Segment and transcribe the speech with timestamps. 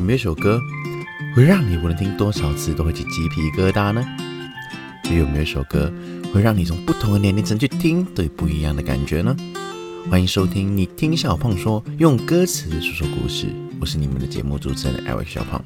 [0.00, 0.58] 有没有一首歌
[1.36, 4.02] 会让你无论听多少次都会起鸡皮疙瘩呢？
[5.10, 5.92] 又有没有一首歌
[6.32, 9.36] 会让你从不同的年龄层去听都有不一样的感觉呢？
[10.10, 13.48] 欢迎收听你听小胖说，用歌词说说故事。
[13.78, 15.62] 我是你们的节目主持人艾维小胖。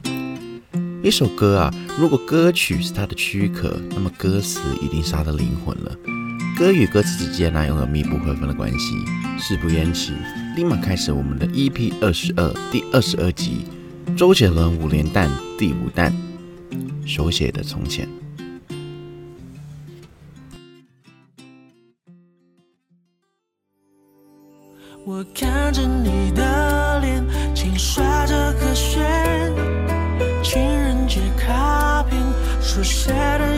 [1.05, 5.97] 一首歌啊，如果歌曲是它的躯壳，那么歌词一定是它的灵魂了。
[6.59, 8.97] 歌与歌词之间呢，拥有密不可分的关系。
[9.39, 10.13] 事不延迟，
[10.57, 13.65] 立马开始我们的 EP 二十二第二十二集，
[14.17, 15.29] 周杰伦五连弹
[15.59, 16.15] 第五弹，
[17.05, 18.09] 手写的从前。
[25.05, 29.53] 我看着你的脸，轻刷着和弦，
[30.45, 32.17] 情人节卡片
[32.63, 33.54] 手写的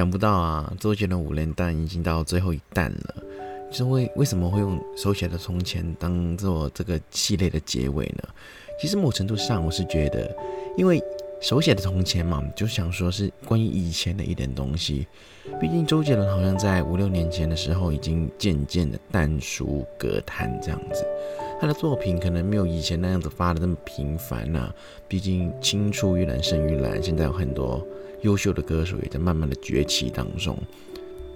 [0.00, 3.14] 想不到啊，周杰伦五连弹已经到最后一弹了。
[3.70, 8.24] 就是为为什么会用手写的从前当做这个系列的结尾呢？
[8.80, 10.34] 其实某程度上，我是觉得，
[10.74, 11.02] 因为
[11.38, 15.06] 手写的从前嘛，就想说是关于以前的一点东西。
[15.60, 21.06] 毕竟周杰伦好像在五六年前的时候，已经渐渐的淡出歌坛这样子。
[21.60, 24.72] 他的作品可能没有以前那样子发的那么频繁呐、
[25.06, 27.86] 毕竟青出于蓝胜于蓝，现在有很多
[28.22, 30.56] 优秀的歌手也在慢慢的崛起当中。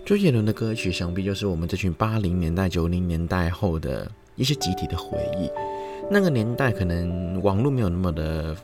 [0.04, 5.50] 周杰伦的歌曲，想必就是我们这群八零年代、九零年代后的一些集体的回忆。
[6.10, 8.54] 那个年代可能网络没有那么的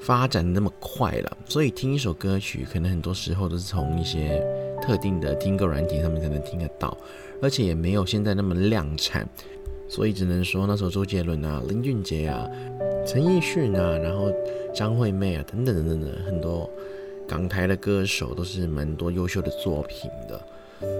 [0.00, 4.40] 发展那么快了，所以听一首歌曲，可能很多时候都是从一些
[4.80, 6.96] 特定的听歌软体上面才能听得到，
[7.42, 9.28] 而且也没有现在那么量产，
[9.88, 12.48] 所以只能说那时候周杰伦啊、林俊杰啊、
[13.04, 14.30] 陈奕迅啊，然后
[14.72, 16.70] 张惠妹啊等等等等的很多
[17.30, 20.44] 港台的歌手都是蛮多优秀的作品的。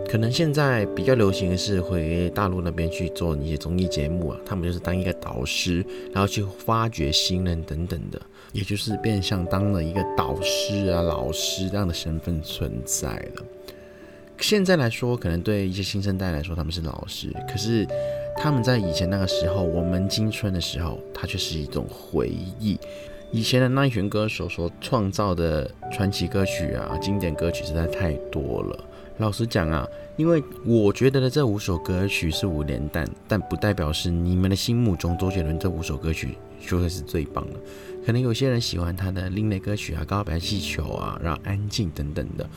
[0.08, 8.20] 可能现在比较流行的是回大陆那边去做一些综艺节目啊，他们就是当一个导师，然后去发掘新人等等的，
[8.52, 13.44] 也就是变相当了一个导师啊、老师这样的身份存在了。
[14.38, 17.84] 现在来说，可能对一些新生代来说他们是老师，可是
[18.36, 22.28] 他们在以前那个时候，我们青春的时候，它却是一种回
[22.60, 22.78] 忆。
[23.32, 28.84] 以前的那一群歌手所创造的传奇歌曲啊、经典歌曲实在太多了。
[29.18, 29.86] 老实讲啊，
[30.16, 37.60] 因为我觉得的这五首歌曲是五连弹，但不代表是你们的心目中周杰伦这五首歌曲就会是最棒的。
[38.04, 42.48] 可能有些人喜欢他的另类歌曲啊、告白气球啊、然后安静等等的，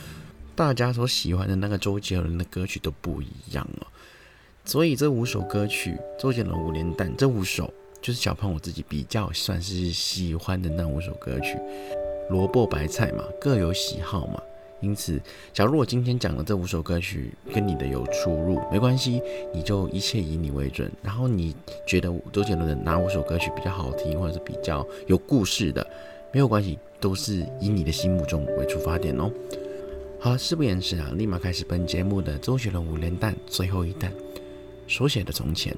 [0.56, 3.86] 大家所喜欢的那个周杰伦的歌曲都不一样哦。
[4.66, 7.72] 所以这五首歌曲，周杰伦五连弹这五首，
[8.04, 11.58] 就是小胖我自己比较算是喜欢的那五首歌曲。
[12.30, 14.44] 萝卜白菜嘛，各有喜好嘛。
[14.82, 15.18] 因此，
[15.54, 19.22] 假如我今天讲的这五首歌曲跟你的有出入，没关系，
[19.54, 20.92] 你就一切以你为准。
[21.02, 21.56] 然后你
[21.88, 25.86] 觉得周杰伦的哪五首歌曲比较好听，或者是比较有故事的，
[26.34, 29.32] 没有关系，都是以你的心目中为出发点哦。
[30.20, 34.12] 好，事不宜迟啊，立马开始本节目的周杰伦五连弹最后一弹，
[34.88, 35.74] 手写的从前。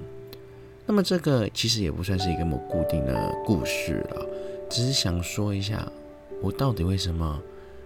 [0.85, 4.25] 那么这个其实也不算是一个某固定的故事了，
[4.69, 5.91] 只是想说一下，
[6.41, 7.41] 我到底为什么。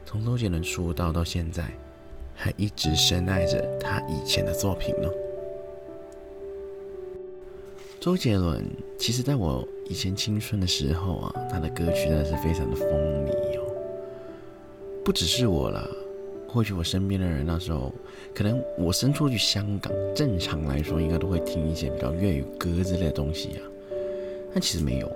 [0.06, 1.64] 从周杰伦出道到现在，
[2.34, 5.08] 还一直深爱着他以前的作品呢。
[8.00, 8.66] 周杰伦
[8.98, 12.90] 其实在我以前青春的时候啊，他的歌曲真的是非常的风
[13.24, 13.72] 靡哦。
[15.06, 15.88] 不只是我啦，
[16.52, 17.94] 或许我身边的人那时候，
[18.34, 23.62] 可能我身处于香港，正常来说应该都会听一些比较粤语歌之类的东西啊，
[24.52, 25.12] 但其实没有。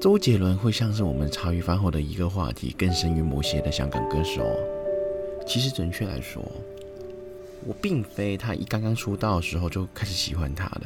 [0.00, 4.42] 周杰伦会像是我们茶余饭后的一个话题，更深于某些的香港歌手。
[5.46, 6.42] 其实准确来说，
[7.66, 10.82] 我并非他一刚刚出道的时候就开始喜欢他的。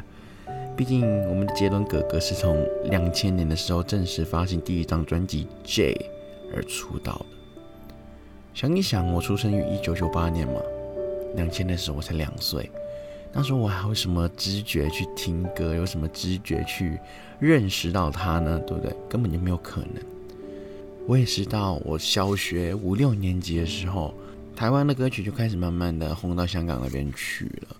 [0.76, 5.92] 毕竟我们的杰伦哥哥是从两千年的时候正式发行第一张专辑《J》
[6.56, 7.43] 而出道的。
[8.54, 10.60] 想一想，我出生于一九九八年嘛，
[11.34, 12.70] 两千的时候我才两岁。
[13.32, 15.74] 那时候我还有什么知觉去听歌？
[15.74, 16.96] 有什么知觉去
[17.40, 18.60] 认识到他呢？
[18.64, 18.94] 对不对？
[19.08, 20.00] 根本就没有可能。
[21.08, 24.14] 我也知道，我小学五六年级的时候，
[24.54, 27.76] 台湾的歌曲就开始慢慢的红到香港那边去了。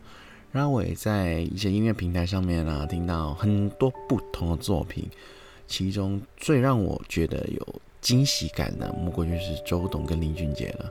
[0.51, 5.09] 然后我也在一些音乐平台上面啊，听到很多不同的作品，
[5.69, 10.91] 其中最让我觉得有惊喜感的，莫过就是周董跟林俊杰了。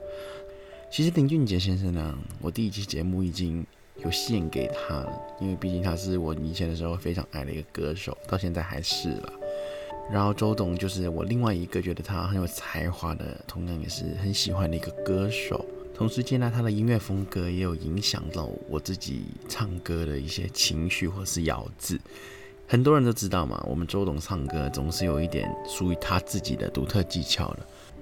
[0.92, 3.63] 其实林俊杰先生呢，我第一期节目已经
[4.04, 9.33] 有献给他了，因为毕竟他是我以前的时候非常爱的一个歌手，到现在还是了。
[10.12, 15.63] 然后周董就是我另外一个觉得他很有才华的，同样也是很喜欢的一个歌手。
[15.94, 22.00] 同时间呢，他的音乐风格也有影响到我自己唱歌的一些情绪或是咬字。
[22.68, 27.60] 很多人都知道嘛，我们周董唱歌总是有一点属于他自己的独特技巧的。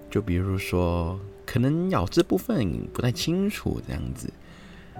[0.10, 4.32] 就比如说，可能咬字部分不太清楚这样子。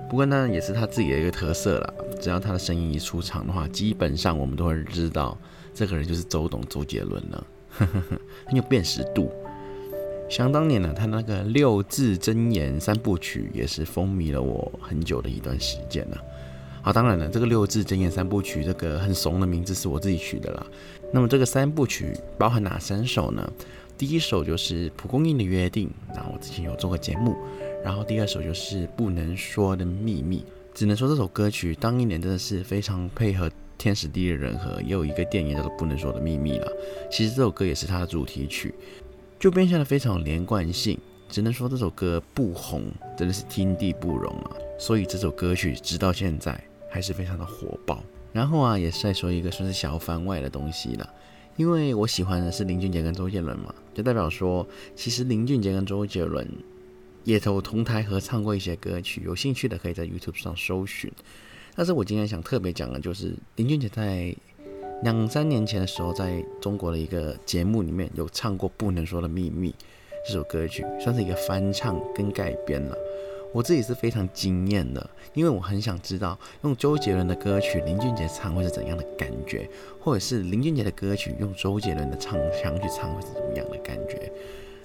[0.10, 1.94] 不过呢，也是他自己的一个特色了。
[2.20, 5.38] 只要他的声音一出场的话，基本上我们都会知道
[5.74, 7.48] 这个人就是周董周杰伦了，
[7.78, 9.32] 很有辨识度。
[10.30, 16.18] 想当年呢，他那个六字真言三部曲也是风靡了我很久的一段时间了。
[16.84, 20.66] 好，当然了，这个六字真言三部曲这个很怂的名字是我自己取的啦。
[21.14, 23.52] 那么这个三部曲包含哪三首呢？
[23.98, 27.36] 第一首就是蒲公英的约定，那我之前有做过节目。
[27.84, 30.44] 然后第二首就是不能说的秘密，
[30.74, 36.72] 只能说这首歌曲当一年真的是非常配合天时地利人和，也有一个电影叫做不能说的秘密了。
[37.12, 38.74] 其实这首歌也是它的主题曲。
[39.40, 40.98] 就变现的非常有连贯性，
[41.30, 42.84] 只能说这首歌不红
[43.18, 44.52] 真的是天地不容啊！
[44.80, 46.60] 所以这首歌曲直到现在
[46.92, 48.04] 还是非常的火爆。
[48.32, 51.10] 然后啊，也是在说一个算是小番外的东西了，
[51.56, 56.48] 因为我喜欢的是林俊杰跟周杰伦嘛，就代表说其实林俊杰跟周杰伦
[57.24, 61.12] 也都同台合唱过一些歌曲，有兴趣的可以在 YouTube 上搜寻。
[61.74, 64.36] 但是我今天想特别讲的就是林俊杰在。
[65.04, 69.72] 两三年前的时候，在中国的一个节目里面有唱过《不能说的秘密》
[70.24, 72.96] 这首歌曲，算是一个翻唱跟改编了。
[73.54, 79.70] 我自己是非常惊艳的，因为我很想知道用周杰伦的歌曲林俊杰唱会是怎样的感觉，
[80.00, 84.32] 或者是林俊杰的歌曲用周杰伦的唱腔去唱会是怎么样的感觉，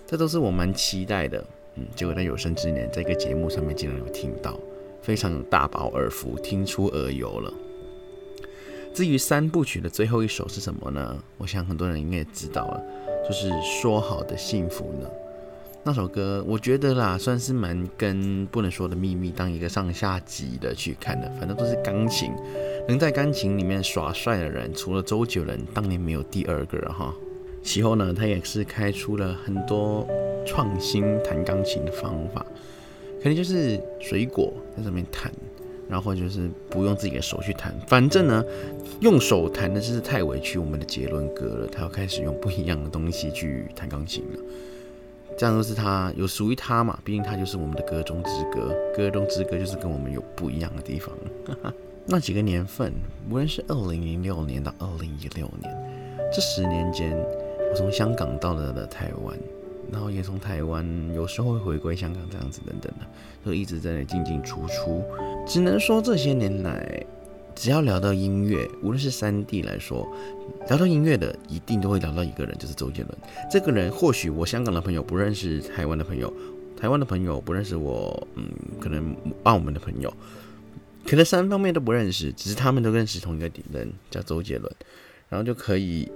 [0.07, 1.45] 这都是我蛮期待的。
[1.77, 4.59] 嗯，结果在有生之年，在一个节目上面竟然有听到，
[5.03, 7.53] 非常大饱耳福，听出耳油了。
[8.95, 11.23] 至于三部曲的最后一首是什么呢？
[11.37, 12.83] 我想很多人应该也知道了，
[13.29, 15.07] 就是《说好的幸福》呢。
[15.87, 18.17] 那首歌我觉得啦，算是蛮跟
[18.49, 21.31] 《不能说的秘密》当一个上下级的去看的。
[21.39, 22.33] 反正都是钢琴，
[22.89, 27.15] 能在钢琴里面耍帅的人，除了周杰伦，当年没有第二个哈。
[27.63, 30.05] 其后呢，他也是开出了很多
[30.45, 32.45] 创新弹钢琴的方法，
[33.23, 35.31] 肯定就是水果在上面弹。
[35.89, 38.45] 然后就是不用自己的手去弹，反正呢，
[38.99, 41.69] 用手弹的就是太委屈我们的杰伦哥了。
[41.69, 44.41] 他要开始用不一样的东西去弹钢琴了，
[45.37, 46.99] 这样都是他有属于他嘛？
[47.05, 51.15] 毕竟他就是我们的歌中之歌，歌中之歌就是跟我们有不一样的地方。
[52.07, 52.93] 那几个年份，
[53.29, 55.73] 无论是二零零六年到二零一六年，
[56.33, 57.17] 这十年间，
[57.71, 59.37] 我从香港到了了台湾。
[59.93, 60.85] 然后也从台湾
[61.15, 63.07] 有时候会回归香港这样子等等的，
[63.45, 65.05] 就一直在那进进出出。
[65.47, 67.07] 只能说这些年来，
[67.55, 70.05] 只要聊到音乐，无论是三 D 来说，
[70.69, 73.19] 聊到音乐的一定都会聊到一个人，就是周杰伦。
[73.51, 76.33] 这个人或许我香港的朋友不认识台湾的朋友，
[76.81, 78.49] 台湾的朋友不认识我，嗯，
[78.81, 80.13] 可能澳门的朋友，
[81.07, 84.73] 可能三方面都不认识，只是他们都认识同一个人，叫周杰伦，
[85.29, 86.11] 然后就可以。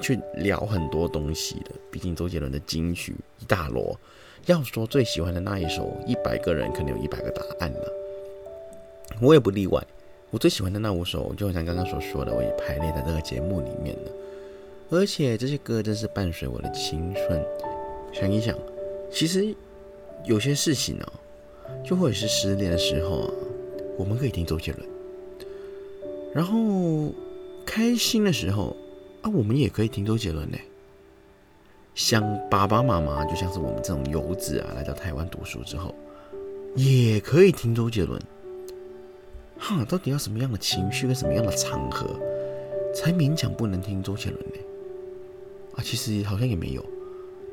[0.00, 3.96] 去聊很多东西的，毕竟周杰伦的金曲一大摞，
[4.46, 7.92] 要说最喜欢的那一首，一百个人可能有一百个答案了。
[9.22, 9.80] 我也不例外，
[10.34, 14.10] 我最喜欢的那五首，就像刚刚所说的，我也排列在这个节目里面了。
[14.90, 17.40] 而且这些歌真是伴随我的青春。
[18.12, 18.58] 想一想，
[19.12, 19.54] 其实
[20.24, 21.06] 有些事情呢，
[21.84, 23.30] 就或者是失恋的时候啊，
[23.96, 24.84] 我们可以听周杰伦；
[26.34, 27.14] 然后
[27.64, 28.76] 开心的时候。
[29.22, 30.58] 啊，我们也可以听周杰伦呢。
[31.94, 35.94] 像爸爸妈妈，就像是我们这种游子啊，来到台湾读书之后，
[36.74, 38.20] 也可以听周杰伦。
[39.58, 42.06] 哈，到底要什么样的情绪跟什么样的场合，
[42.94, 44.56] 才勉强不能听周杰伦呢？
[45.74, 46.84] 啊，其实好像也没有，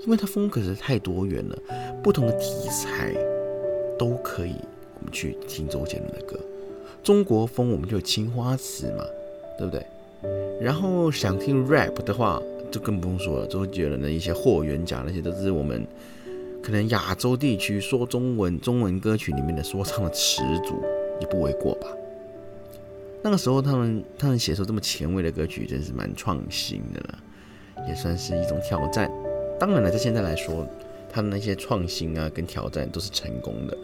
[0.06, 1.58] 因为他风格是太多元了，
[2.04, 3.14] 不同的题材
[3.98, 4.56] 都可以，
[5.00, 6.40] 我们去听周杰伦的歌。
[7.04, 9.04] 中国风，我们就有青花瓷嘛，
[9.58, 9.84] 对不对？
[10.60, 12.40] 然后想听 rap 的话，
[12.70, 13.48] 就更不用说了。
[13.48, 15.84] 周杰伦的一些霍元甲那些，都是我们
[16.62, 20.80] 可能亚洲地区说中文中文歌曲里面的说唱的始祖，
[21.22, 21.88] 也不为过吧。
[23.24, 27.20] 那个时候他们他们写出这么前卫的歌曲，真是蛮创新的了，
[27.88, 29.10] 也算是一种挑战。
[29.58, 30.68] 当然了，在现在来说，
[31.10, 33.78] 他的那些创新啊跟挑战都是成功的。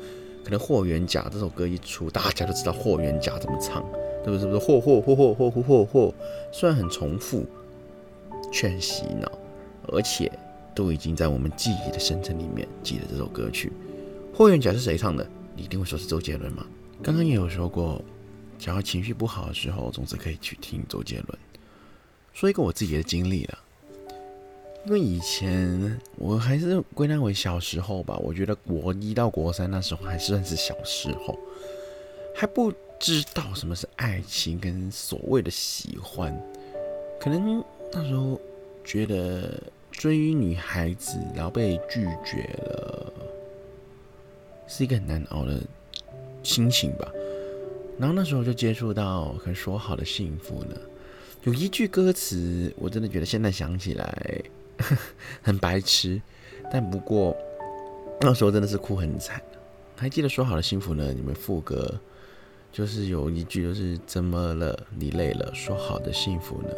[0.43, 3.85] 可能霍元甲这首歌一出，大家都知道霍元甲怎么唱。
[4.23, 4.45] 对不是？
[4.45, 4.59] 不是？
[4.59, 6.13] 嚯嚯嚯嚯嚯嚯嚯嚯！
[6.51, 7.45] 虽然很重复，
[8.51, 9.31] 却很洗脑，
[9.87, 10.29] 而且
[10.75, 13.71] 都已经在我们记忆的深层里面记得这首歌曲。
[14.33, 15.25] 霍元甲是谁唱的？
[15.55, 16.65] 你一定会说是周杰伦吗？
[17.01, 18.03] 刚刚也有说过，
[18.59, 21.39] 只要情绪不好的时候，总是可以去听周杰伦。
[22.33, 23.57] 说一个我自己的经历了，
[24.85, 31.37] 因为以前我还是归纳为小时候吧，我觉得国一到国三那时候还算是小时候，
[32.35, 36.35] 还不知道什么是爱情跟所谓的喜欢，
[37.19, 38.39] 可能那时候
[38.83, 39.61] 觉得
[39.91, 43.13] 追女孩子然后被拒绝了，
[44.67, 45.61] 是一个很难熬的
[46.47, 47.11] 心情吧。
[47.99, 50.77] 然后那时候就接触到可能说好的幸福呢。
[51.43, 54.41] 有一句歌词，我真的觉得现在想起来
[55.43, 56.21] 很白痴，
[56.71, 57.35] 但不过
[58.21, 59.41] 那时候真的是哭很惨。
[59.97, 61.11] 还记得说好的幸福呢？
[61.13, 61.99] 你们副歌
[62.71, 64.87] 就是有一句，就是怎么了？
[64.97, 65.51] 你累了？
[65.53, 66.69] 说好的幸福呢？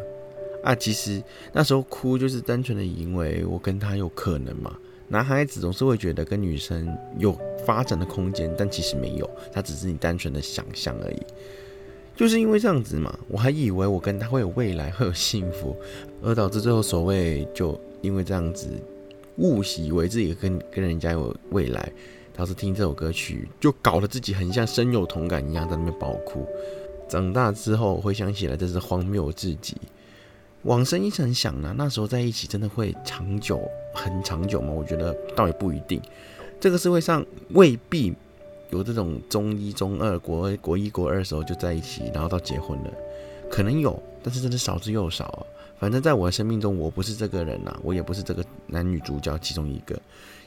[0.63, 1.21] 啊，其实
[1.53, 4.75] 那时候哭就是单纯的因为我跟他有可能嘛。
[5.09, 7.35] 男孩子总是会觉得跟女生有
[7.65, 11.21] 发展的空间，但其实没有，他只是你单纯的想象而已。
[12.15, 15.75] 就是因为这样子嘛，我还以为我跟他会有未来，会有幸福，
[16.21, 18.67] 而导致最后所谓就因为这样子
[19.37, 21.91] 误以为自己跟跟人家有未来，
[22.33, 26.45] 导致听这首歌曲就搞得自己很像深有同感一样，在那边爆哭。
[27.07, 29.75] 长大之后回想起来，真是荒谬至极。
[30.63, 33.61] 往生一直想呢，那时候在一起真的会长久
[33.93, 34.71] 很长久吗？
[34.71, 36.01] 我觉得倒也不一定，
[36.59, 38.13] 这个社会上未必。
[38.71, 42.93] 有这种中一、中二、国国一、国二的时候就在一起，然后到结婚了，
[43.49, 45.43] 可能有，但是真的少之又少。
[45.79, 49.99] 反正在我的生命中，我不是这个人呐，我也不是这个男女主角其中一个，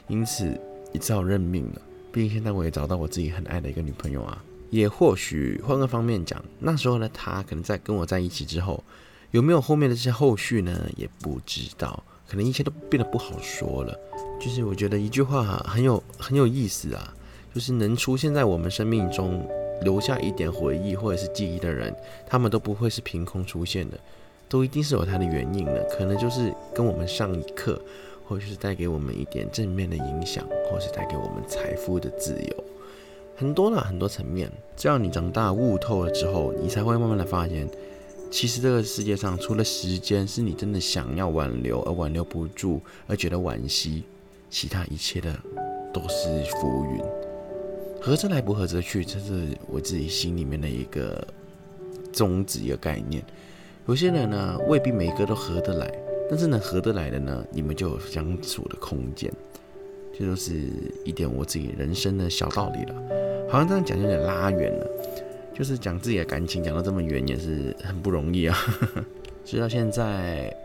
[0.07, 0.45] 因此
[0.93, 1.81] 也只好认命了。
[2.13, 4.41] 毕竟现在我也找到我自己很爱的一个女朋友啊。
[4.69, 8.81] 也或许换个方面讲，那时候呢，她可能在跟我在一起之后，
[9.33, 10.87] 有没有后面的这些后续呢？
[10.95, 13.99] 也不知道，可能一切都变得不好说了。
[14.39, 17.11] 就是我觉得一句话很有很有意思啊。
[17.51, 19.47] 就是能出现在我们生命中
[19.81, 21.91] 留下一点回忆或者是记忆的人，
[22.27, 23.99] 他们都不会是凭空出现的，
[24.47, 25.83] 都一定是有它的原因的。
[25.97, 27.81] 可能就是跟我们上一课，
[28.27, 32.63] 或者是带给我们一点正面的影响，或是带给我们财富的自由，
[33.35, 34.51] 很多啦，很多层面。
[34.75, 37.67] 只要你长大悟透了之后，你才会慢慢的发现，
[38.33, 44.01] 其实这个世界上除了时间是你真的想要挽留而挽留不住而觉得惋惜，
[44.49, 45.31] 其他一切的
[45.93, 46.99] 都是浮云。
[48.01, 51.23] 合着来不合着去，这是我自己心里面的一个
[52.11, 53.23] 宗旨一个概念。
[53.85, 55.93] 有些人呢，未必每一个都合得来，
[56.27, 59.31] 但是呢，合得来的呢，你们就有相处的空间。
[60.11, 60.71] 这就是
[61.05, 62.95] 一点我自己人生的小道理了。
[63.47, 64.87] 好像这样讲有点拉远了，
[65.53, 68.57] 就是讲自己的感情讲到这么远也是很不容易啊。
[69.45, 70.55] 直到现在，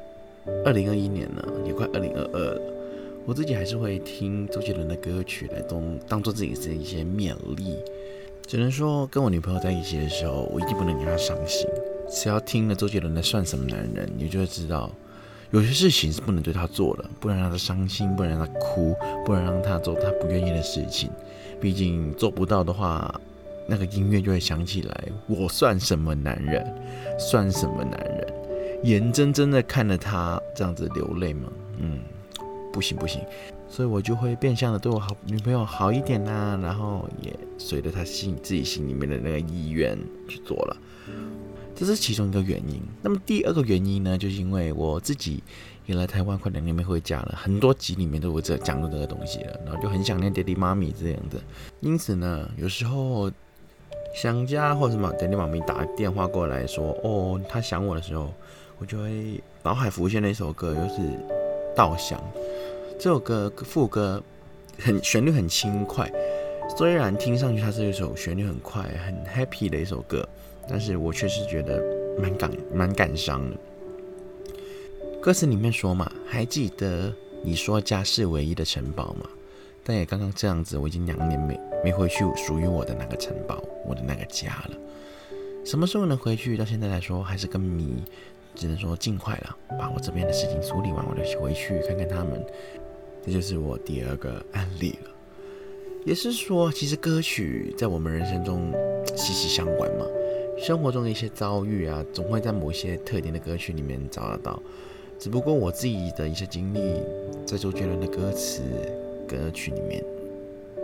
[0.64, 2.60] 二零二一年了，也快二零二二了。
[3.26, 7.76] 我自己还是会听周杰伦的歌曲来当当做自己的一些勉励，
[8.46, 11.68] 只能说跟我女朋友在一起的时候，我一定不能让她伤心。
[12.10, 14.90] 只要听了周杰伦的《算什么男人》，你就会知道，
[15.50, 18.94] 有些事情是不能对她做的，不能让她伤心，不能让她哭，
[19.26, 21.10] 不能让她做她不愿意的事情。
[21.60, 23.14] 毕竟做不到的话，
[23.68, 25.04] 那个音乐就会响起来。
[25.26, 26.66] 我算什么男人？
[27.18, 28.34] 算什么男人？
[28.84, 31.52] 眼睁睁的看着他这样子流泪吗？
[31.78, 32.00] 嗯。
[32.70, 33.22] 不行不行，
[33.66, 39.98] 所以我就会变相的对我好女朋友好一点呐，然后也随着她心自己心里面的那个意愿
[40.28, 40.76] 去做了，
[41.74, 42.80] 这是其中一个原因。
[43.02, 45.42] 那么第二个原因呢，就是因为我自己
[45.86, 51.40] 也来台湾快两年没回家了，很多集里面都会这讲到这个东西了，然后就很想念爹地妈咪这样的。
[51.80, 53.28] 因此呢，有时候
[54.20, 58.34] 想家或什么等你妈咪打电话过来说哦他想我的时候，
[58.78, 61.02] 我就会脑海浮现那首歌，就是
[61.76, 62.18] 《稻香》。
[62.98, 64.20] 这首歌副歌
[64.76, 66.10] 很旋律很轻快，
[66.76, 70.28] 虽然听上去它是一首旋律很快、很 happy 的一首歌，
[70.68, 71.80] 但是我确实觉得
[72.20, 73.56] 蛮感蛮感伤的。
[75.22, 79.30] 歌词里面说嘛，还记得你说家是唯一的城堡吗？
[79.88, 84.76] 但也刚刚这样子，我已经两年没没回去属于我的那个城堡，我的那个家了。
[85.64, 86.58] 什么时候能回去？
[86.58, 88.04] 到现在来说还是个谜，
[88.54, 92.44] 只能说尽快了，把我这边的事情处理完，我就回去看看他们。
[93.24, 95.10] 这就是我第二个案例了，
[96.04, 98.70] 也是说，其实歌曲在我们人生中
[99.16, 100.04] 息息相关嘛。
[100.58, 104.62] 生活中的一些遭遇啊，总会在某些特定的歌曲里面找得到。
[105.18, 107.02] 只不过我自己的一些经历，
[107.46, 108.62] 在周杰伦的歌词
[109.28, 110.02] 歌曲里面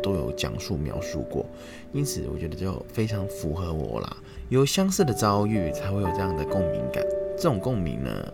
[0.03, 1.45] 都有讲述描述过，
[1.93, 4.17] 因此我觉得就非常符合我啦。
[4.51, 7.03] 有相似的遭遇，才会有这样的共鸣感。
[7.37, 8.33] 这种共鸣呢，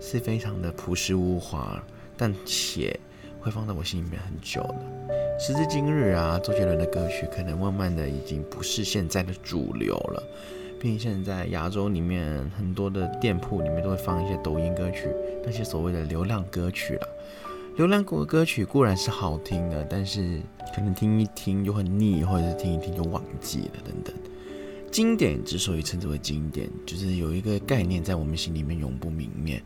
[0.00, 1.82] 是非常的朴实无华，
[2.16, 2.98] 但且。
[3.40, 5.38] 会放在我心里面很久的。
[5.38, 10.22] 时至今日啊，周杰伦的歌曲可能慢慢的已经不是现在的主流了。
[10.80, 15.10] 毕竟现在亚洲里面很多的店铺里面都会放一些抖音歌曲，
[15.44, 17.08] 那些所谓的流量歌曲了。
[17.76, 20.40] 流浪狗的歌曲固然是好听的，但是
[20.72, 24.14] 可能听一听就很腻，或者是听一听就忘记了等等。
[24.92, 29.60] 经典之所以称之为经典，就是有一个概念在我们心里面永不泯灭。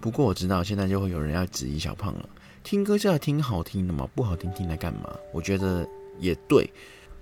[0.00, 2.28] 不过我知道现在就会有人要质疑小胖了，
[2.64, 4.08] 听歌就要听好听的吗？
[4.14, 5.14] 不好听听来干嘛？
[5.30, 5.86] 我觉得
[6.18, 6.70] 也对，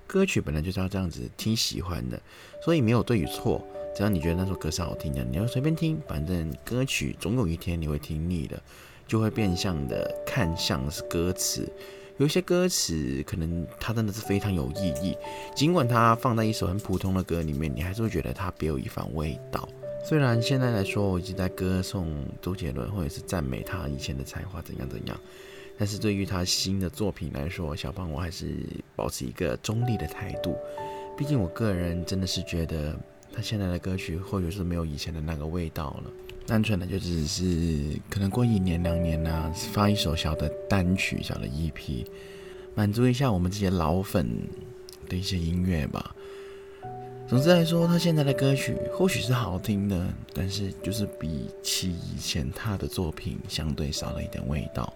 [0.07, 2.23] 歌曲本来就是要这样子听喜欢的，
[2.65, 3.61] 所以没有对与错。
[3.97, 8.63] 只要你觉得那首歌是好听的，你要随便听，反正歌曲总有一天你会听腻的。
[9.11, 11.69] 就会变相的看向是歌词，
[12.19, 15.17] 有一些歌词可能它真的是非常有意义，
[15.53, 19.69] 尽管它放在一首很普通的歌里面，你还是会觉得它别有一番味道。
[20.05, 25.21] 虽然现在来说，我一直在歌颂周杰伦，或者是赞美他以前的才华怎样怎样，
[25.77, 28.65] 但是对于他新的作品来说，小胖我还是
[28.95, 30.57] 保持一个中立的态度。
[31.19, 32.97] 毕竟我个人真的是觉得
[33.33, 36.11] 他现在的歌曲或许是没有以前的那个味道了。
[36.47, 42.05] 单纯的就只是可能过一年两年呢，发一首小的单曲、小的 EP，
[42.75, 44.29] 满足一下我们这些老粉
[45.09, 46.15] 的一些音乐吧。
[47.29, 54.93] 总之来说，他现在的歌曲或许是好听的，但是就是比起以前他的作品相对少了一点味道。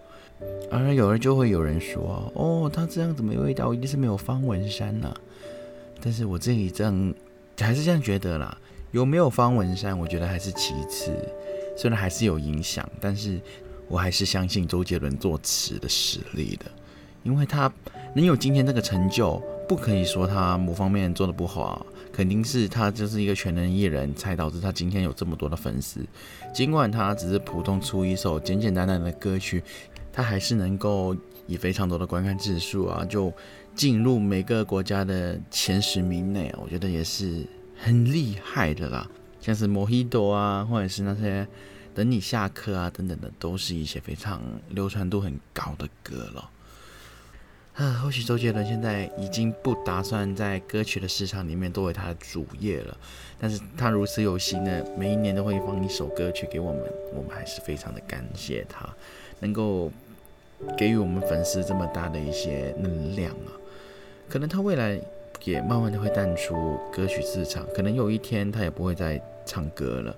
[0.69, 5.15] 而有人就会有人说：“哦，他这样子没味道，一定是没有方文山呐。”
[6.03, 7.15] 但是我自己这样
[7.57, 8.59] 还是这样觉得啦。
[8.95, 11.13] 有没有方文山，我觉得还是其次。
[11.77, 13.41] 虽然还是有影响，但是
[13.89, 16.67] 我还是相信周杰伦作词的实力的，
[17.25, 17.71] 因为他
[18.15, 25.99] 能有今天这个成就，不可以说他某方面做的不好啊，肯定是他就是一个全能艺人，才导致他今天有这么多的粉丝。
[26.55, 29.61] 尽管他只是普通出一首简简单单的歌曲，
[30.13, 31.17] 他还是能够
[31.49, 33.33] 以非常多的观看次数啊，就
[33.75, 37.45] 进入每个国家的前十名内，我觉得也是。
[37.85, 39.07] 很厉害的啦，
[39.43, 41.45] 像是《Mojito》啊，或者是那些
[41.95, 46.51] 《等你下课》啊等等的，都是一些非常流传度很高的歌了。
[47.75, 52.97] 啊，或许周杰伦现在已经不打算在歌曲的市场里面作为他的主业了，
[53.39, 56.83] 但是他如此有心的，每一年都会放一首歌曲给我们，
[57.15, 58.89] 我们还是非常的感谢他，
[59.41, 59.93] 能够
[60.79, 63.53] 给予我们粉丝这么大的一些能量啊。
[64.27, 64.99] 可能他未来。
[65.43, 70.17] 也慢慢的会淡出歌曲市场，可能有一天他也不会再唱歌了。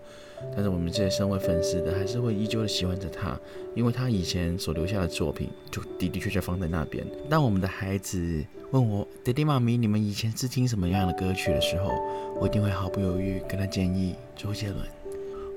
[0.55, 3.40] 但是我们这些身为粉丝的，还是会依旧的喜欢着他，
[3.74, 7.05] 因为他以前所留下的作品，就的的确确放在那边。
[7.29, 11.90] 当我们的孩子问我爹地妈咪，你们以前是听什么样的歌曲的时候，
[12.38, 14.79] 我一定会毫不犹豫跟他建议周杰伦。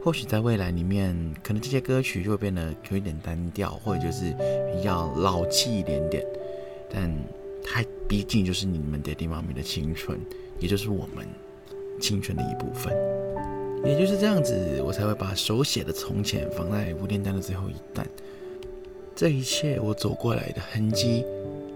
[0.01, 4.33] 或许在未来里面，可能这些歌曲就会变得有一点单调，或者就是
[4.73, 6.25] 比较老气一点点，
[6.89, 7.13] 但。
[7.63, 10.19] 它毕竟就是你们爹地妈咪的青春，
[10.59, 11.25] 也就是我们
[11.99, 12.93] 青春的一部分。
[13.85, 18.05] 也就是这样子，我才会把手写的从前放在无电单的最后一弹。
[19.15, 21.23] 这一切我走过来的痕迹，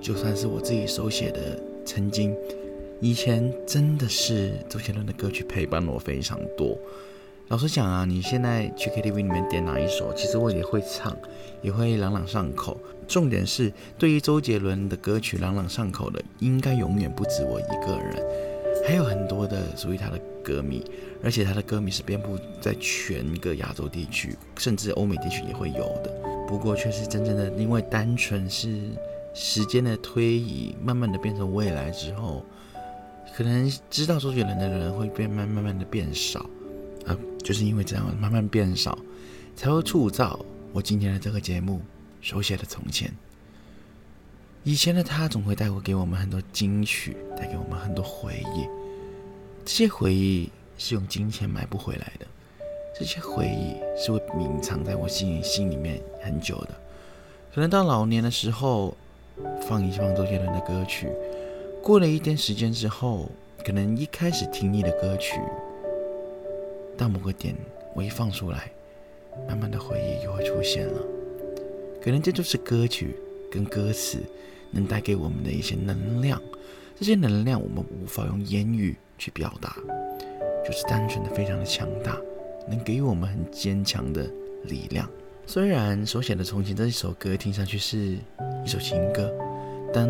[0.01, 2.35] 就算是我自己手写的曾经。
[2.99, 6.77] 以前真的是周杰伦的歌曲陪伴了我非常多。
[7.49, 11.15] 老实讲啊，你现在去 KTV 里面点哪一首，其实我也会唱，
[11.61, 12.77] 也会朗朗上口。
[13.07, 18.23] 重点是，对于周杰伦的歌曲朗朗上口的，应该永远不止我一个人，
[18.87, 20.83] 还有很多的属于他的歌迷，
[21.23, 26.11] 而且他的歌迷是遍布在全个亚洲地区，甚至欧美地区也会有的。
[26.47, 28.79] 不过，却是真正的因为单纯是
[29.33, 32.43] 时间的推移，慢慢的变成未来之后，
[33.35, 36.45] 可能知道周杰伦的人会变慢慢慢的变少。
[37.05, 38.97] 啊，就是因为这样慢慢变少，
[39.57, 40.39] 才会铸造
[40.71, 41.81] 我今天的这个节目
[42.23, 43.11] 手写的从前。
[44.63, 48.65] 以前的他总会带回给我们很多金曲，带给我们很多回忆。
[49.65, 52.25] 这些回忆是用金钱买不回来的，
[52.97, 56.69] 这些回忆是会隐藏在我心里心里面很久的。
[57.53, 58.95] 可能到老年的时候，
[59.67, 61.09] 放一放周杰伦的歌曲，
[61.81, 63.29] 过了一段时间之后，
[63.65, 65.41] 可能一开始听腻的歌曲。
[66.97, 67.53] 到某个点，
[67.93, 68.71] 我一放出来，
[69.45, 71.01] 慢慢的回忆就会出现了。
[72.03, 73.15] 可能这就是歌曲
[73.49, 74.17] 跟歌词
[74.71, 76.41] 能带给我们的一些能量。
[76.99, 79.77] 这些能量我们无法用言语去表达，
[80.65, 82.17] 就是单纯的非常的强大，
[82.67, 84.29] 能给予我们很坚强的
[84.65, 85.09] 力量。
[85.45, 88.17] 虽然手写的从前这一首歌听上去是
[88.63, 89.33] 一首情歌，
[89.93, 90.09] 但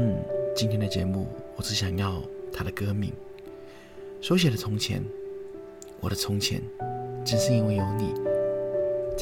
[0.56, 3.14] 今天的节目我只想要它的歌名。
[4.20, 5.04] 手写的从前。
[6.00, 6.62] 我的从前，
[7.24, 8.14] 正是因为有你，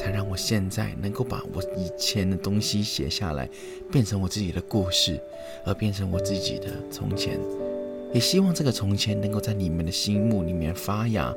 [0.02, 3.48] 才让我现在能够把我以前的东西写下来，
[3.92, 5.20] 变成我自己的故事，
[5.64, 7.38] 而变成我自己的从前。
[8.12, 11.32] 也希望这个从前能够在你们的心目里面发芽，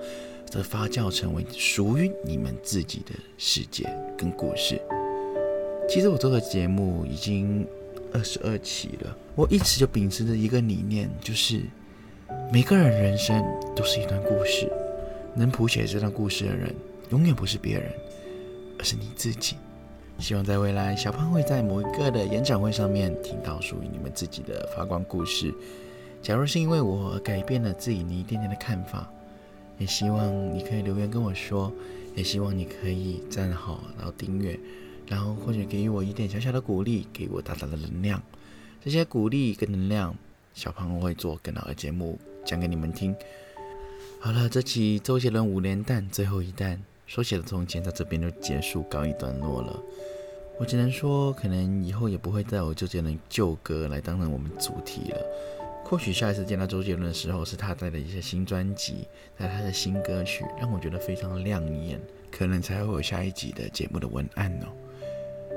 [0.49, 4.81] 则发酵成为属于你们自己的世界跟故事。
[5.87, 7.67] 其实我这个节目已经
[8.11, 11.61] 二十二期了，我一直就秉持着一个理念，就是
[12.51, 14.67] 每个人人生都是一段故事，
[15.35, 16.73] 能谱写这段故事的人，
[17.11, 17.91] 永远不是别人，
[18.77, 19.55] 而是你自己。
[20.19, 25.53] 希望在未来，小胖会在某一个的演讲会上面听到属于你们自己的发光故事。
[26.21, 29.09] 假如是因为我而改变了自己你一点点的看法，
[29.77, 31.71] 也希望你可以留言跟我说，
[32.15, 34.57] 也希望你可以赞好，然后订阅，
[35.05, 38.21] 然后或者给予我一点小小的鼓励，给我大大的能量。
[38.83, 40.15] 这些鼓励跟能量，
[40.53, 43.13] 小胖会做更好的节目讲给你们听。
[44.19, 49.79] 好了，这期周杰伦五连弹最后一弹手写的从前到这边就结束告一段落了。
[50.57, 55.17] 我只能说，可能以后也不会再有周杰伦旧歌来当成我们主题了。
[55.83, 64.67] 或许下一次见到周杰伦的时候，是他带的一些新专辑，带他的新歌曲，让我觉得非常亮眼，可能才会有下一集的节目的文案哦。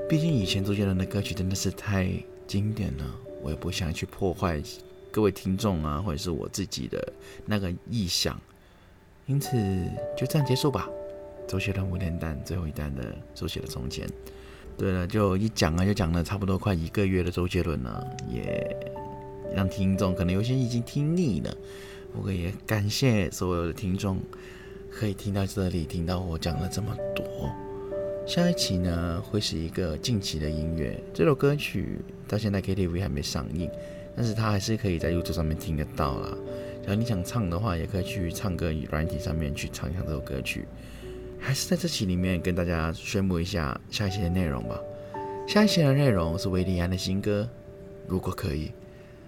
[0.07, 2.11] 毕竟以前周杰伦的歌曲真的是太
[2.45, 3.05] 经典了，
[3.41, 4.61] 我也不想去破坏
[5.11, 7.13] 各位听众啊，或者是我自己的
[7.45, 8.39] 那个意想，
[9.25, 9.57] 因此
[10.15, 10.87] 就这样结束吧。
[11.49, 14.07] 周杰伦五连弹最后一弹的周杰的从前。
[14.77, 18.77] 对了，就一讲啊，就讲了差不多快一个月的周杰伦了，也。
[19.51, 21.51] 让听众可能有些已经听腻了，
[22.13, 24.19] 不过也感谢所有的听众
[24.91, 27.25] 可以听到这里，听到我讲了这么多。
[28.27, 33.67] 下一期呢会是一个近期的音乐，这首歌曲到现在 KTV 还没上映，
[34.15, 36.37] 但是它还是可以在 YouTube 上面听得到啦。
[36.83, 40.65] 然后你想唱的话，也可以去唱歌软体上面去唱一下这首歌曲。
[41.39, 44.79] 还是在这期里面跟大家宣布一下下一期的内容吧。
[45.47, 47.49] 下一期的内容是维利安的新歌，
[48.07, 48.71] 如果可以。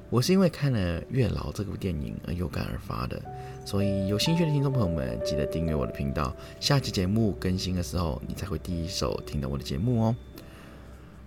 [0.09, 3.19] 我是因为看了《月老》这部电影而有感而发的，
[3.65, 6.35] 所以有兴趣的听众朋友们，记得订阅我的频道。
[6.59, 10.15] 下期节目更新的时候，你才会第一手听到我的节目哦。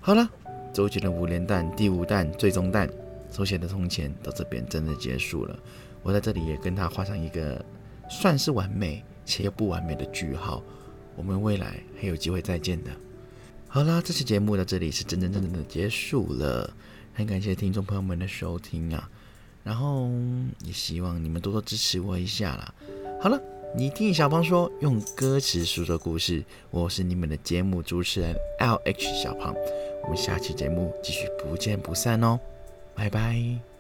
[0.01, 0.29] 好了，
[0.71, 2.87] 周杰伦五连弹第五弹最终弹，
[3.31, 5.59] 手写的从前到这边真的结束了。
[6.03, 7.65] 我在这里也跟他画上一个
[8.11, 10.63] 算是完美且又不完美的句号。
[11.17, 12.91] 我们未来还有机会再见的。
[13.69, 16.73] 好啦，这期节目到这里是真真正正的结束了。
[17.13, 19.09] 很感谢听众朋友们的收听啊，
[19.63, 20.09] 然后
[20.65, 22.75] 也希望你们多多支持我一下啦。
[23.21, 23.41] 好了，
[23.77, 29.55] 你听小胖说，用歌词诉说故事，我是你们的节目主持人 L H 小胖，
[30.03, 32.39] 我们下期节目继续不见不散哦，
[32.95, 33.74] 拜拜。